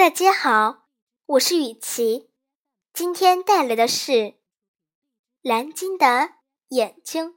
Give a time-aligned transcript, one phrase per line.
[0.00, 0.86] 大家好，
[1.26, 2.30] 我是雨琪，
[2.94, 4.36] 今天带来的是
[5.42, 6.30] 蓝鲸的
[6.70, 7.34] 眼睛。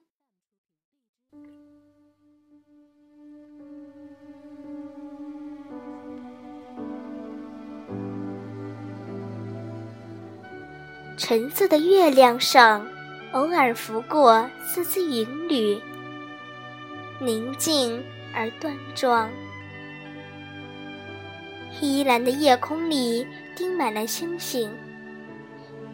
[11.17, 12.87] 橙色的月亮上，
[13.33, 15.81] 偶尔拂过丝丝云缕，
[17.19, 18.01] 宁静
[18.33, 19.29] 而端庄。
[21.83, 24.71] 黑蓝的夜空里钉满了星星，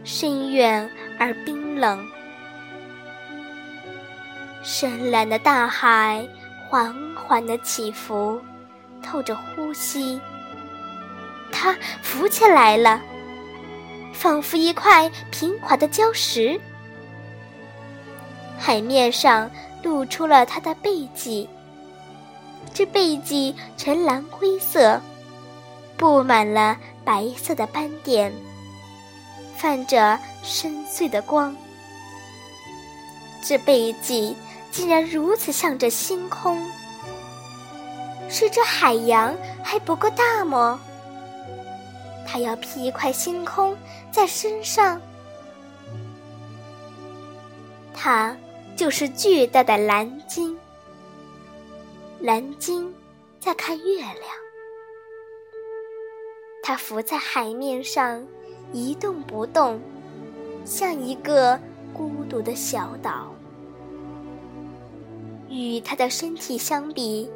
[0.04, 2.06] 深远而冰冷。
[4.62, 6.24] 深蓝的大海
[6.70, 8.40] 缓缓地起伏，
[9.02, 10.22] 透着呼吸。
[11.52, 13.02] 它浮起来了，
[14.14, 16.62] 仿佛一块平滑的礁石。
[18.60, 19.50] 海面上
[19.82, 21.50] 露出了它的背脊，
[22.76, 25.02] 这背脊呈蓝灰色。
[26.00, 28.34] 布满了白色的斑点，
[29.58, 31.54] 泛着深邃的光。
[33.44, 34.34] 这背脊
[34.72, 36.58] 竟然如此向着星空，
[38.30, 40.80] 是这海洋还不够大吗？
[42.26, 43.76] 它要披一块星空
[44.10, 45.02] 在身上。
[47.94, 48.34] 它
[48.78, 50.58] 就是巨大的蓝鲸。
[52.22, 52.94] 蓝鲸
[53.38, 54.49] 在看月亮。
[56.70, 58.24] 它浮在海面上，
[58.72, 59.82] 一动不动，
[60.64, 61.60] 像一个
[61.92, 63.34] 孤独的小岛。
[65.50, 67.28] 与它的身体相比，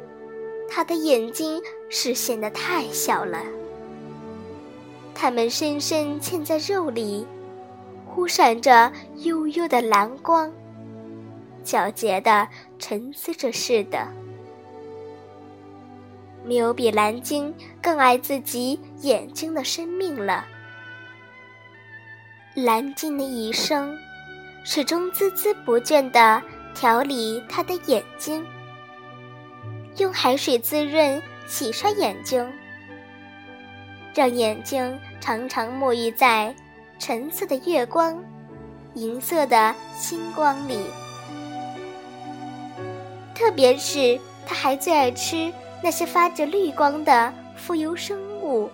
[0.70, 3.40] 它的眼睛是显得太小了。
[5.16, 7.26] 它们深深嵌在肉里，
[8.06, 10.48] 忽闪着幽幽的蓝光，
[11.64, 12.46] 皎洁的
[12.78, 14.06] 沉思着似的。
[16.44, 20.44] 没有比蓝鲸更爱自己眼睛的生命了。
[22.54, 23.96] 蓝鲸的一生，
[24.64, 26.42] 始终孜孜不倦地
[26.74, 28.46] 调理它的眼睛，
[29.96, 32.48] 用海水滋润、洗刷眼睛，
[34.14, 36.54] 让眼睛常常沐浴在
[36.98, 38.22] 橙色的月光、
[38.94, 40.78] 银色的星光里。
[43.34, 45.52] 特别是，它还最爱吃。
[45.84, 48.70] 那些发着绿光的浮游生物，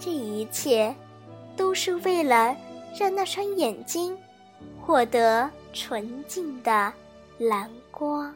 [0.00, 0.94] 这一切
[1.54, 2.56] 都是为了
[2.98, 4.16] 让那双眼睛
[4.80, 6.90] 获得纯净的
[7.36, 8.34] 蓝光。